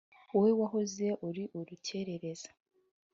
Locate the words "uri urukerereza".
1.27-2.49